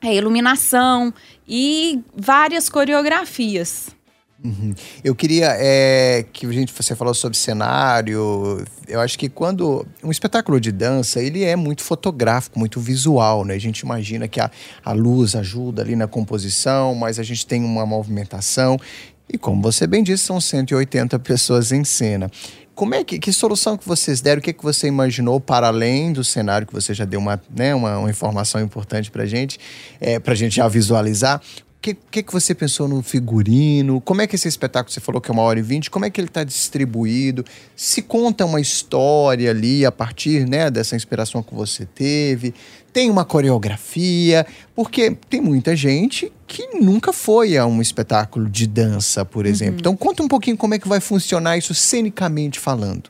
é, 0.00 0.14
iluminação 0.14 1.12
e 1.46 2.00
várias 2.14 2.68
coreografias. 2.68 3.88
Uhum. 4.44 4.74
Eu 5.02 5.14
queria 5.14 5.56
é, 5.58 6.24
que 6.32 6.46
a 6.46 6.52
gente 6.52 6.72
você 6.72 6.94
falou 6.94 7.14
sobre 7.14 7.36
cenário. 7.36 8.64
Eu 8.86 9.00
acho 9.00 9.18
que 9.18 9.28
quando 9.28 9.84
um 10.04 10.10
espetáculo 10.10 10.60
de 10.60 10.70
dança 10.70 11.20
ele 11.20 11.42
é 11.42 11.56
muito 11.56 11.82
fotográfico, 11.82 12.58
muito 12.58 12.78
visual, 12.78 13.44
né? 13.44 13.54
A 13.54 13.58
gente 13.58 13.80
imagina 13.80 14.28
que 14.28 14.38
a, 14.38 14.50
a 14.84 14.92
luz 14.92 15.34
ajuda 15.34 15.82
ali 15.82 15.96
na 15.96 16.06
composição, 16.06 16.94
mas 16.94 17.18
a 17.18 17.22
gente 17.22 17.46
tem 17.46 17.64
uma 17.64 17.86
movimentação 17.86 18.78
e 19.28 19.36
como 19.36 19.60
você 19.60 19.86
bem 19.86 20.02
disse, 20.02 20.24
são 20.24 20.40
180 20.40 21.18
pessoas 21.18 21.72
em 21.72 21.84
cena. 21.84 22.30
Como 22.74 22.94
é 22.94 23.02
que, 23.02 23.18
que 23.18 23.32
solução 23.32 23.76
que 23.76 23.88
vocês 23.88 24.20
deram? 24.20 24.38
O 24.38 24.42
que, 24.42 24.52
que 24.52 24.62
você 24.62 24.86
imaginou 24.86 25.40
para 25.40 25.68
além 25.68 26.12
do 26.12 26.22
cenário 26.22 26.66
que 26.66 26.74
você 26.74 26.92
já 26.92 27.06
deu 27.06 27.18
uma, 27.18 27.40
né, 27.50 27.74
uma, 27.74 27.98
uma 27.98 28.10
informação 28.10 28.60
importante 28.60 29.10
para 29.10 29.24
gente, 29.24 29.58
é, 29.98 30.18
para 30.18 30.34
gente 30.34 30.56
já 30.56 30.68
visualizar? 30.68 31.40
O 31.86 31.88
que, 31.88 31.94
que, 32.10 32.22
que 32.24 32.32
você 32.32 32.52
pensou 32.52 32.88
no 32.88 33.00
figurino? 33.00 34.00
Como 34.00 34.20
é 34.20 34.26
que 34.26 34.34
esse 34.34 34.48
espetáculo, 34.48 34.92
você 34.92 34.98
falou 34.98 35.20
que 35.20 35.30
é 35.30 35.32
uma 35.32 35.42
hora 35.42 35.60
e 35.60 35.62
vinte, 35.62 35.88
como 35.88 36.04
é 36.04 36.10
que 36.10 36.20
ele 36.20 36.26
está 36.26 36.42
distribuído? 36.42 37.44
Se 37.76 38.02
conta 38.02 38.44
uma 38.44 38.60
história 38.60 39.50
ali 39.50 39.86
a 39.86 39.92
partir 39.92 40.48
né, 40.48 40.68
dessa 40.68 40.96
inspiração 40.96 41.44
que 41.44 41.54
você 41.54 41.86
teve? 41.86 42.52
Tem 42.92 43.08
uma 43.08 43.24
coreografia? 43.24 44.44
Porque 44.74 45.16
tem 45.30 45.40
muita 45.40 45.76
gente 45.76 46.32
que 46.48 46.66
nunca 46.74 47.12
foi 47.12 47.56
a 47.56 47.64
um 47.66 47.80
espetáculo 47.80 48.50
de 48.50 48.66
dança, 48.66 49.24
por 49.24 49.44
uhum. 49.44 49.50
exemplo. 49.52 49.74
Uhum. 49.74 49.80
Então 49.80 49.96
conta 49.96 50.24
um 50.24 50.28
pouquinho 50.28 50.56
como 50.56 50.74
é 50.74 50.80
que 50.80 50.88
vai 50.88 50.98
funcionar 50.98 51.56
isso 51.56 51.72
cenicamente 51.72 52.58
falando. 52.58 53.08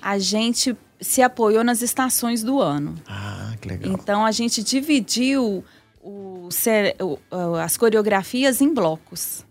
A 0.00 0.20
gente 0.20 0.76
se 1.00 1.20
apoiou 1.20 1.64
nas 1.64 1.82
estações 1.82 2.44
do 2.44 2.60
ano. 2.60 2.94
Ah, 3.08 3.54
que 3.60 3.66
legal. 3.66 3.92
Então 3.92 4.24
a 4.24 4.30
gente 4.30 4.62
dividiu 4.62 5.64
o, 7.00 7.18
o, 7.30 7.54
as 7.56 7.76
coreografias 7.76 8.60
em 8.60 8.72
blocos. 8.72 9.44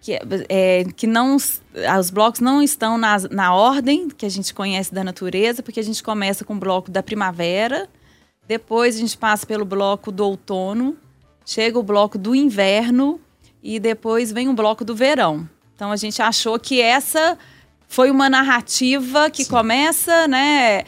Que, 0.00 0.18
é, 0.48 0.84
que 0.96 1.06
não 1.06 1.36
os 1.36 2.10
blocos 2.10 2.40
não 2.40 2.62
estão 2.62 2.96
na, 2.96 3.18
na 3.30 3.54
ordem 3.54 4.08
que 4.08 4.24
a 4.24 4.30
gente 4.30 4.54
conhece 4.54 4.94
da 4.94 5.04
natureza, 5.04 5.62
porque 5.62 5.78
a 5.78 5.84
gente 5.84 6.02
começa 6.02 6.42
com 6.42 6.54
o 6.54 6.58
bloco 6.58 6.90
da 6.90 7.02
primavera, 7.02 7.86
depois 8.48 8.96
a 8.96 8.98
gente 8.98 9.18
passa 9.18 9.46
pelo 9.46 9.64
bloco 9.64 10.10
do 10.10 10.24
outono, 10.24 10.96
chega 11.44 11.78
o 11.78 11.82
bloco 11.82 12.16
do 12.16 12.34
inverno 12.34 13.20
e 13.62 13.78
depois 13.78 14.32
vem 14.32 14.48
o 14.48 14.54
bloco 14.54 14.84
do 14.86 14.94
verão. 14.94 15.46
Então 15.74 15.92
a 15.92 15.96
gente 15.96 16.20
achou 16.22 16.58
que 16.58 16.80
essa 16.80 17.38
foi 17.86 18.10
uma 18.10 18.30
narrativa 18.30 19.28
que 19.30 19.44
Sim. 19.44 19.50
começa, 19.50 20.26
né? 20.28 20.84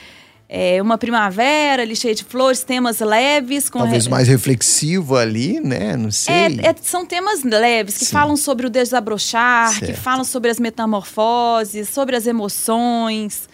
É, 0.54 0.82
uma 0.82 0.98
primavera 0.98 1.80
ali 1.80 1.96
cheia 1.96 2.14
de 2.14 2.24
flores, 2.24 2.62
temas 2.62 3.00
leves. 3.00 3.70
Com 3.70 3.78
Talvez 3.78 4.04
re... 4.04 4.10
mais 4.10 4.28
reflexivo 4.28 5.16
ali, 5.16 5.58
né? 5.58 5.96
Não 5.96 6.10
sei. 6.10 6.34
É, 6.34 6.68
é, 6.68 6.74
são 6.82 7.06
temas 7.06 7.42
leves 7.42 7.96
que 7.96 8.04
Sim. 8.04 8.12
falam 8.12 8.36
sobre 8.36 8.66
o 8.66 8.70
desabrochar, 8.70 9.70
certo. 9.70 9.86
que 9.86 9.94
falam 9.94 10.24
sobre 10.24 10.50
as 10.50 10.60
metamorfoses, 10.60 11.88
sobre 11.88 12.16
as 12.16 12.26
emoções. 12.26 13.48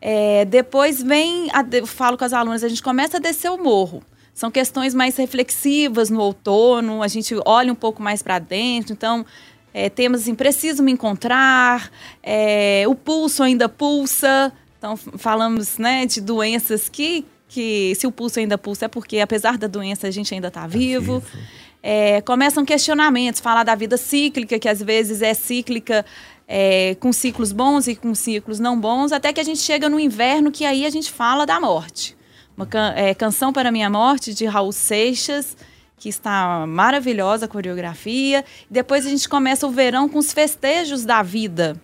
É, 0.00 0.44
depois 0.44 1.02
vem, 1.02 1.48
a, 1.52 1.66
eu 1.72 1.84
falo 1.84 2.16
com 2.16 2.24
as 2.24 2.32
alunas, 2.32 2.62
a 2.62 2.68
gente 2.68 2.82
começa 2.82 3.16
a 3.16 3.20
descer 3.20 3.50
o 3.50 3.58
morro. 3.58 4.00
São 4.32 4.48
questões 4.48 4.94
mais 4.94 5.16
reflexivas 5.16 6.10
no 6.10 6.20
outono, 6.20 7.02
a 7.02 7.08
gente 7.08 7.34
olha 7.44 7.72
um 7.72 7.76
pouco 7.76 8.00
mais 8.00 8.22
para 8.22 8.38
dentro. 8.38 8.92
Então, 8.92 9.26
é, 9.74 9.90
temas 9.90 10.20
assim, 10.20 10.34
preciso 10.36 10.80
me 10.80 10.92
encontrar, 10.92 11.90
é, 12.22 12.84
o 12.86 12.94
pulso 12.94 13.42
ainda 13.42 13.68
pulsa, 13.68 14.52
então, 14.86 14.96
falamos 14.96 15.78
né, 15.78 16.06
de 16.06 16.20
doenças 16.20 16.88
que, 16.88 17.26
que, 17.48 17.92
se 17.96 18.06
o 18.06 18.12
pulso 18.12 18.38
ainda 18.38 18.56
pulsa, 18.56 18.84
é 18.84 18.88
porque, 18.88 19.18
apesar 19.18 19.58
da 19.58 19.66
doença, 19.66 20.06
a 20.06 20.10
gente 20.12 20.32
ainda 20.32 20.46
está 20.46 20.60
tá 20.60 20.66
vivo. 20.68 21.18
vivo. 21.18 21.36
É, 21.82 22.20
começam 22.20 22.64
questionamentos, 22.64 23.40
falar 23.40 23.64
da 23.64 23.74
vida 23.74 23.96
cíclica, 23.96 24.60
que 24.60 24.68
às 24.68 24.80
vezes 24.80 25.22
é 25.22 25.34
cíclica 25.34 26.06
é, 26.46 26.96
com 27.00 27.12
ciclos 27.12 27.52
bons 27.52 27.88
e 27.88 27.96
com 27.96 28.14
ciclos 28.14 28.60
não 28.60 28.78
bons, 28.78 29.10
até 29.10 29.32
que 29.32 29.40
a 29.40 29.44
gente 29.44 29.58
chega 29.58 29.88
no 29.88 29.98
inverno, 29.98 30.52
que 30.52 30.64
aí 30.64 30.86
a 30.86 30.90
gente 30.90 31.10
fala 31.10 31.44
da 31.44 31.58
morte. 31.58 32.16
Uma 32.56 32.66
can 32.66 32.92
é, 32.96 33.12
canção 33.12 33.52
para 33.52 33.72
minha 33.72 33.90
morte, 33.90 34.32
de 34.32 34.46
Raul 34.46 34.72
Seixas, 34.72 35.56
que 35.98 36.08
está 36.08 36.64
maravilhosa 36.66 37.46
a 37.46 37.48
coreografia. 37.48 38.44
Depois 38.70 39.04
a 39.04 39.10
gente 39.10 39.28
começa 39.28 39.66
o 39.66 39.70
verão 39.70 40.08
com 40.08 40.18
os 40.18 40.32
festejos 40.32 41.04
da 41.04 41.22
vida. 41.24 41.80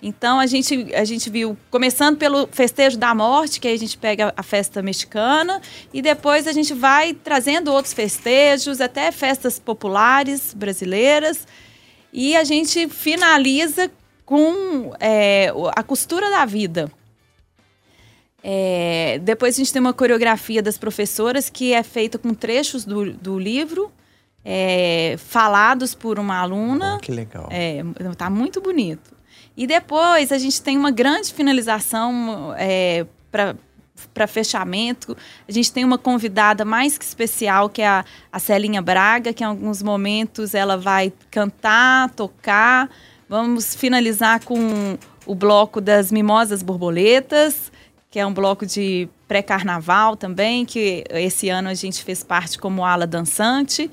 Então 0.00 0.38
a 0.38 0.46
gente, 0.46 0.94
a 0.94 1.04
gente 1.04 1.28
viu, 1.28 1.56
começando 1.70 2.16
pelo 2.16 2.46
festejo 2.52 2.96
da 2.96 3.14
morte, 3.14 3.60
que 3.60 3.66
aí 3.66 3.74
a 3.74 3.78
gente 3.78 3.98
pega 3.98 4.32
a 4.36 4.42
festa 4.42 4.80
mexicana, 4.80 5.60
e 5.92 6.00
depois 6.00 6.46
a 6.46 6.52
gente 6.52 6.72
vai 6.72 7.12
trazendo 7.12 7.72
outros 7.72 7.92
festejos, 7.92 8.80
até 8.80 9.10
festas 9.10 9.58
populares 9.58 10.54
brasileiras, 10.54 11.46
e 12.12 12.36
a 12.36 12.44
gente 12.44 12.88
finaliza 12.88 13.90
com 14.24 14.92
é, 15.00 15.52
a 15.74 15.82
costura 15.82 16.30
da 16.30 16.44
vida. 16.44 16.90
É, 18.42 19.18
depois 19.24 19.56
a 19.56 19.58
gente 19.58 19.72
tem 19.72 19.80
uma 19.80 19.92
coreografia 19.92 20.62
das 20.62 20.78
professoras 20.78 21.50
que 21.50 21.72
é 21.72 21.82
feita 21.82 22.18
com 22.18 22.32
trechos 22.32 22.84
do, 22.84 23.12
do 23.12 23.36
livro, 23.36 23.90
é, 24.44 25.16
falados 25.18 25.92
por 25.92 26.20
uma 26.20 26.38
aluna. 26.38 26.96
Oh, 26.96 27.00
que 27.00 27.10
legal. 27.10 27.48
É, 27.50 27.82
tá 28.16 28.30
muito 28.30 28.60
bonito. 28.60 29.17
E 29.58 29.66
depois 29.66 30.30
a 30.30 30.38
gente 30.38 30.62
tem 30.62 30.78
uma 30.78 30.92
grande 30.92 31.34
finalização 31.34 32.54
é, 32.56 33.04
para 33.32 34.26
fechamento. 34.28 35.16
A 35.48 35.50
gente 35.50 35.72
tem 35.72 35.84
uma 35.84 35.98
convidada 35.98 36.64
mais 36.64 36.96
que 36.96 37.04
especial, 37.04 37.68
que 37.68 37.82
é 37.82 37.88
a, 37.88 38.04
a 38.30 38.38
Celinha 38.38 38.80
Braga, 38.80 39.32
que 39.32 39.42
em 39.42 39.46
alguns 39.48 39.82
momentos 39.82 40.54
ela 40.54 40.76
vai 40.76 41.12
cantar, 41.28 42.08
tocar. 42.10 42.88
Vamos 43.28 43.74
finalizar 43.74 44.44
com 44.44 44.96
o 45.26 45.34
bloco 45.34 45.80
das 45.80 46.12
Mimosas 46.12 46.62
Borboletas, 46.62 47.72
que 48.12 48.20
é 48.20 48.24
um 48.24 48.32
bloco 48.32 48.64
de 48.64 49.08
pré-carnaval 49.26 50.16
também, 50.16 50.64
que 50.64 51.02
esse 51.10 51.48
ano 51.48 51.68
a 51.68 51.74
gente 51.74 52.04
fez 52.04 52.22
parte 52.22 52.60
como 52.60 52.84
ala 52.84 53.08
dançante. 53.08 53.90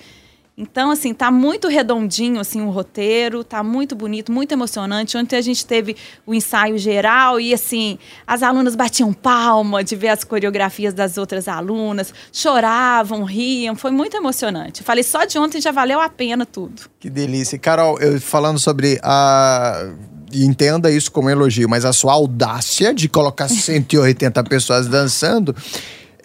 Então, 0.58 0.90
assim, 0.90 1.14
tá 1.14 1.30
muito 1.30 1.68
redondinho 1.68 2.40
assim 2.40 2.62
o 2.62 2.70
roteiro, 2.70 3.44
tá 3.44 3.62
muito 3.62 3.94
bonito, 3.94 4.32
muito 4.32 4.54
emocionante. 4.54 5.18
Ontem 5.18 5.36
a 5.36 5.42
gente 5.42 5.66
teve 5.66 5.98
o 6.26 6.34
ensaio 6.34 6.78
geral 6.78 7.42
e 7.42 7.54
assim, 7.54 8.00
as 8.26 8.42
alunas 8.42 8.74
batiam 8.74 9.12
palma 9.12 9.84
de 9.84 9.98
ver 9.98 10.10
as 10.10 10.24
coreografias 10.24 10.94
das 10.94 11.18
outras 11.18 11.50
alunas, 11.50 12.14
choravam, 12.32 13.26
riam, 13.26 13.76
foi 13.76 13.92
muito 13.92 14.16
emocionante. 14.16 14.82
falei, 14.82 15.04
só 15.04 15.26
de 15.26 15.38
ontem 15.38 15.60
já 15.60 15.74
valeu 15.74 16.00
a 16.00 16.08
pena 16.08 16.46
tudo. 16.46 16.84
Que 17.02 17.10
delícia. 17.10 17.60
Carol, 17.60 18.00
eu 18.00 18.22
falando 18.22 18.58
sobre 18.58 18.98
a 19.04 19.92
entenda 20.34 20.90
isso 20.92 21.12
como 21.12 21.30
elogio, 21.30 21.70
mas 21.70 21.86
a 21.86 21.94
sua 21.94 22.14
audácia 22.14 22.94
de 22.94 23.10
colocar 23.10 23.48
180 23.50 24.42
pessoas 24.46 24.88
dançando 24.88 25.54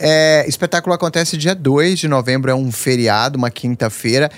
é, 0.00 0.45
espetáculo 0.49 0.95
acontece 0.95 1.37
dia 1.37 1.54
2 1.54 1.99
de 1.99 2.09
novembro, 2.09 2.50
é 2.50 2.54
um 2.54 2.73
feriado, 2.73 3.37
uma 3.37 3.50
quinta-feira. 3.50 4.30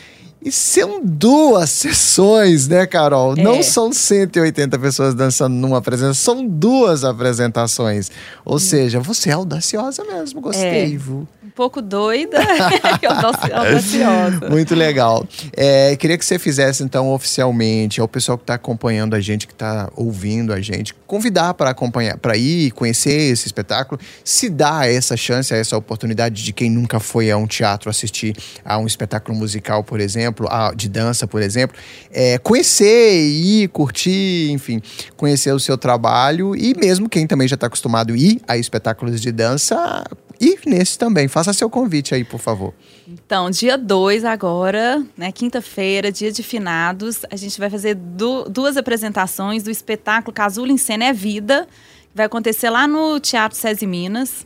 E 0.44 0.50
são 0.50 1.00
duas 1.02 1.70
sessões, 1.72 2.66
né, 2.68 2.86
Carol? 2.86 3.34
É. 3.36 3.42
Não 3.42 3.62
são 3.62 3.92
180 3.92 4.78
pessoas 4.78 5.14
dançando 5.14 5.54
numa 5.54 5.78
apresentação, 5.78 6.36
são 6.36 6.46
duas 6.46 7.04
apresentações. 7.04 8.10
Ou 8.44 8.56
hum. 8.56 8.58
seja, 8.58 9.00
você 9.00 9.30
é 9.30 9.32
audaciosa 9.32 10.04
mesmo, 10.04 10.40
gostei, 10.40 10.94
é. 10.94 10.96
viu? 10.96 11.26
pouco 11.54 11.82
doida 11.82 12.38
e 13.02 13.06
audaciosa. 13.54 14.48
Muito 14.50 14.74
legal. 14.74 15.26
É, 15.56 15.94
queria 15.96 16.16
que 16.18 16.24
você 16.24 16.38
fizesse, 16.38 16.82
então, 16.82 17.10
oficialmente, 17.12 18.00
ao 18.00 18.08
pessoal 18.08 18.38
que 18.38 18.44
está 18.44 18.54
acompanhando 18.54 19.14
a 19.14 19.20
gente, 19.20 19.46
que 19.46 19.52
está 19.52 19.90
ouvindo 19.94 20.52
a 20.52 20.60
gente, 20.60 20.94
convidar 21.06 21.54
para 21.54 21.70
acompanhar, 21.70 22.16
para 22.16 22.36
ir 22.36 22.70
conhecer 22.72 23.32
esse 23.32 23.46
espetáculo, 23.46 24.00
se 24.24 24.48
dá 24.48 24.86
essa 24.86 25.16
chance, 25.16 25.52
essa 25.54 25.76
oportunidade 25.76 26.42
de 26.42 26.52
quem 26.52 26.70
nunca 26.70 26.98
foi 26.98 27.30
a 27.30 27.36
um 27.36 27.46
teatro 27.46 27.90
assistir 27.90 28.36
a 28.64 28.78
um 28.78 28.86
espetáculo 28.86 29.36
musical, 29.36 29.84
por 29.84 30.00
exemplo, 30.00 30.31
a, 30.48 30.72
de 30.74 30.88
dança, 30.88 31.26
por 31.26 31.42
exemplo, 31.42 31.76
é, 32.10 32.38
conhecer, 32.38 33.26
ir, 33.28 33.68
curtir, 33.68 34.50
enfim, 34.50 34.80
conhecer 35.16 35.52
o 35.52 35.60
seu 35.60 35.76
trabalho 35.78 36.54
e 36.56 36.74
mesmo 36.74 37.08
quem 37.08 37.26
também 37.26 37.48
já 37.48 37.54
está 37.54 37.66
acostumado 37.66 38.12
a 38.12 38.16
ir 38.16 38.40
a 38.46 38.56
espetáculos 38.56 39.20
de 39.20 39.32
dança, 39.32 40.04
e 40.42 40.58
nesse 40.66 40.98
também. 40.98 41.28
Faça 41.28 41.52
seu 41.52 41.70
convite 41.70 42.16
aí, 42.16 42.24
por 42.24 42.40
favor. 42.40 42.74
Então, 43.06 43.48
dia 43.48 43.78
2 43.78 44.24
agora, 44.24 45.00
né, 45.16 45.30
quinta-feira, 45.30 46.10
dia 46.10 46.32
de 46.32 46.42
finados, 46.42 47.20
a 47.30 47.36
gente 47.36 47.60
vai 47.60 47.70
fazer 47.70 47.94
du 47.94 48.48
duas 48.48 48.76
apresentações 48.76 49.62
do 49.62 49.70
espetáculo 49.70 50.34
Casulo 50.34 50.72
em 50.72 50.76
Cena 50.76 51.04
é 51.04 51.12
Vida, 51.12 51.68
que 52.10 52.16
vai 52.16 52.26
acontecer 52.26 52.70
lá 52.70 52.88
no 52.88 53.20
Teatro 53.20 53.56
SESI 53.56 53.86
Minas. 53.86 54.44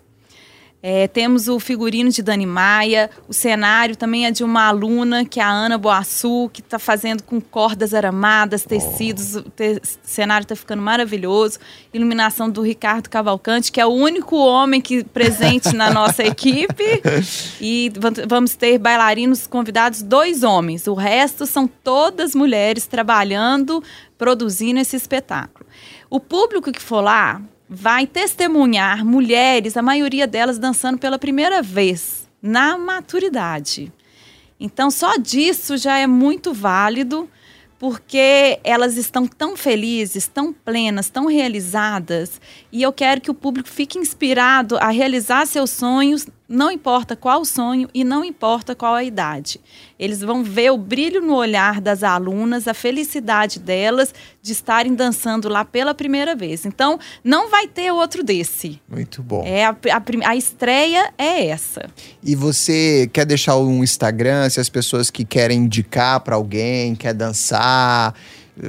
É, 0.88 1.08
temos 1.08 1.48
o 1.48 1.58
figurino 1.58 2.10
de 2.10 2.22
Dani 2.22 2.46
Maia, 2.46 3.10
o 3.26 3.32
cenário 3.32 3.96
também 3.96 4.24
é 4.24 4.30
de 4.30 4.44
uma 4.44 4.68
aluna, 4.68 5.24
que 5.24 5.40
é 5.40 5.42
a 5.42 5.50
Ana 5.50 5.76
Boaçu, 5.76 6.48
que 6.52 6.60
está 6.60 6.78
fazendo 6.78 7.24
com 7.24 7.40
cordas 7.40 7.92
aramadas, 7.92 8.64
tecidos, 8.64 9.34
oh. 9.34 9.40
o 9.40 9.50
te 9.50 9.82
cenário 10.04 10.44
está 10.44 10.54
ficando 10.54 10.80
maravilhoso. 10.80 11.58
Iluminação 11.92 12.48
do 12.48 12.62
Ricardo 12.62 13.10
Cavalcante, 13.10 13.72
que 13.72 13.80
é 13.80 13.84
o 13.84 13.88
único 13.88 14.36
homem 14.36 14.80
que 14.80 15.02
presente 15.02 15.74
na 15.74 15.90
nossa 15.90 16.22
equipe. 16.24 17.02
E 17.60 17.92
vamos 18.28 18.54
ter 18.54 18.78
bailarinos 18.78 19.44
convidados, 19.44 20.02
dois 20.02 20.44
homens. 20.44 20.86
O 20.86 20.94
resto 20.94 21.46
são 21.46 21.66
todas 21.66 22.32
mulheres 22.32 22.86
trabalhando, 22.86 23.82
produzindo 24.16 24.78
esse 24.78 24.94
espetáculo. 24.94 25.66
O 26.08 26.20
público 26.20 26.70
que 26.70 26.80
for 26.80 27.00
lá 27.00 27.42
vai 27.68 28.06
testemunhar 28.06 29.04
mulheres, 29.04 29.76
a 29.76 29.82
maioria 29.82 30.26
delas 30.26 30.58
dançando 30.58 30.98
pela 30.98 31.18
primeira 31.18 31.62
vez, 31.62 32.28
na 32.40 32.78
maturidade. 32.78 33.92
Então, 34.58 34.90
só 34.90 35.16
disso 35.16 35.76
já 35.76 35.98
é 35.98 36.06
muito 36.06 36.52
válido, 36.52 37.28
porque 37.78 38.58
elas 38.64 38.96
estão 38.96 39.26
tão 39.26 39.56
felizes, 39.56 40.26
tão 40.26 40.52
plenas, 40.52 41.10
tão 41.10 41.26
realizadas, 41.26 42.40
e 42.72 42.82
eu 42.82 42.92
quero 42.92 43.20
que 43.20 43.30
o 43.30 43.34
público 43.34 43.68
fique 43.68 43.98
inspirado 43.98 44.78
a 44.78 44.88
realizar 44.88 45.46
seus 45.46 45.70
sonhos 45.70 46.26
não 46.48 46.70
importa 46.70 47.16
qual 47.16 47.40
o 47.40 47.44
sonho 47.44 47.88
e 47.92 48.04
não 48.04 48.24
importa 48.24 48.74
qual 48.74 48.94
a 48.94 49.02
idade. 49.02 49.60
Eles 49.98 50.20
vão 50.20 50.44
ver 50.44 50.70
o 50.70 50.78
brilho 50.78 51.20
no 51.20 51.34
olhar 51.34 51.80
das 51.80 52.02
alunas, 52.02 52.68
a 52.68 52.74
felicidade 52.74 53.58
delas 53.58 54.14
de 54.40 54.52
estarem 54.52 54.94
dançando 54.94 55.48
lá 55.48 55.64
pela 55.64 55.94
primeira 55.94 56.36
vez. 56.36 56.64
Então, 56.64 57.00
não 57.24 57.50
vai 57.50 57.66
ter 57.66 57.90
outro 57.90 58.22
desse. 58.22 58.80
Muito 58.88 59.22
bom. 59.22 59.42
É 59.44 59.64
a, 59.64 59.70
a, 59.70 60.30
a 60.30 60.36
estreia 60.36 61.12
é 61.18 61.46
essa. 61.48 61.86
E 62.22 62.36
você 62.36 63.10
quer 63.12 63.24
deixar 63.24 63.56
um 63.56 63.82
Instagram, 63.82 64.48
se 64.48 64.60
as 64.60 64.68
pessoas 64.68 65.10
que 65.10 65.24
querem 65.24 65.60
indicar 65.60 66.20
para 66.20 66.36
alguém, 66.36 66.94
quer 66.94 67.14
dançar, 67.14 68.14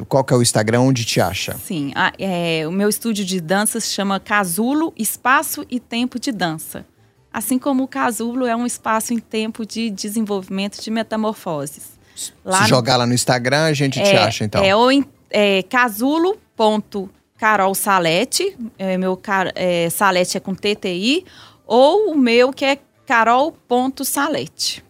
qual 0.08 0.24
que 0.24 0.34
é 0.34 0.38
o 0.38 0.42
Instagram, 0.42 0.82
onde 0.82 1.06
te 1.06 1.22
acha? 1.22 1.56
Sim, 1.58 1.92
a, 1.96 2.12
é, 2.18 2.68
o 2.68 2.72
meu 2.72 2.90
estúdio 2.90 3.24
de 3.24 3.40
dança 3.40 3.80
se 3.80 3.94
chama 3.94 4.20
Casulo 4.20 4.94
Espaço 4.98 5.66
e 5.70 5.80
Tempo 5.80 6.20
de 6.20 6.32
Dança. 6.32 6.86
Assim 7.32 7.60
como 7.60 7.84
o 7.84 7.88
casulo 7.88 8.46
é 8.46 8.56
um 8.56 8.66
espaço 8.66 9.14
em 9.14 9.20
tempo 9.20 9.66
de 9.66 9.90
desenvolvimento 9.90 10.82
de 10.82 10.90
metamorfoses. 10.90 11.98
Lá 12.44 12.64
Se 12.64 12.70
jogar 12.70 12.98
lá 12.98 13.06
no 13.06 13.14
Instagram, 13.14 13.66
a 13.66 13.74
gente 13.74 14.00
é, 14.00 14.04
te 14.04 14.16
acha, 14.16 14.44
então. 14.44 14.64
É, 14.64 14.76
ou 14.76 14.90
é 15.30 15.62
casulo.carol 15.64 17.76
Salete, 17.76 18.58
é, 18.78 18.98
meu 18.98 19.20
é, 19.54 19.90
Salete 19.90 20.38
é 20.38 20.40
com 20.40 20.56
TTI, 20.56 21.26
ou 21.66 22.12
o 22.12 22.18
meu 22.18 22.52
que 22.52 22.66
é 22.66 22.80
carol.salete. 23.06 24.84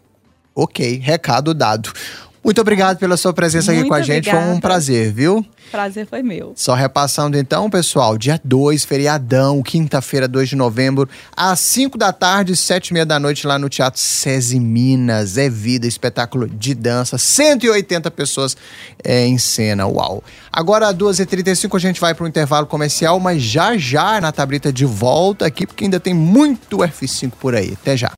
Ok, 0.55 0.97
recado 0.97 1.53
dado. 1.53 1.91
Muito 2.43 2.61
obrigado 2.61 2.97
pela 2.97 3.17
sua 3.17 3.33
presença 3.33 3.71
Muito 3.71 3.81
aqui 3.81 3.89
com 3.89 3.95
a 3.95 4.01
gente. 4.01 4.29
Obrigada. 4.29 4.45
Foi 4.45 4.55
um 4.55 4.59
prazer, 4.59 5.11
viu? 5.11 5.45
Prazer 5.71 6.07
foi 6.07 6.23
meu. 6.23 6.53
Só 6.55 6.73
repassando 6.73 7.37
então, 7.37 7.69
pessoal, 7.69 8.17
dia 8.17 8.39
2, 8.43 8.85
feriadão, 8.85 9.61
quinta-feira, 9.61 10.27
2 10.27 10.49
de 10.49 10.55
novembro, 10.55 11.09
às 11.35 11.59
5 11.59 11.97
da 11.97 12.13
tarde, 12.13 12.55
7 12.55 12.87
e 12.87 12.93
meia 12.93 13.05
da 13.05 13.19
noite, 13.19 13.45
lá 13.45 13.59
no 13.59 13.67
Teatro 13.67 13.99
SESI 13.99 14.59
Minas. 14.59 15.37
É 15.37 15.49
vida, 15.49 15.85
espetáculo 15.85 16.47
de 16.47 16.73
dança, 16.73 17.17
180 17.17 18.09
pessoas 18.11 18.55
é, 19.03 19.25
em 19.25 19.37
cena, 19.37 19.85
uau. 19.85 20.23
Agora, 20.51 20.87
às 20.87 20.95
2h35, 20.95 21.75
a 21.75 21.79
gente 21.79 21.99
vai 21.99 22.13
para 22.13 22.23
o 22.23 22.27
intervalo 22.27 22.65
comercial, 22.65 23.19
mas 23.19 23.41
já 23.41 23.77
já 23.77 24.21
na 24.21 24.31
Tabrita 24.31 24.71
de 24.71 24.85
volta 24.85 25.45
aqui, 25.45 25.67
porque 25.67 25.83
ainda 25.83 25.99
tem 25.99 26.13
muito 26.13 26.77
F5 26.77 27.33
por 27.39 27.55
aí. 27.55 27.73
Até 27.73 27.97
já. 27.97 28.11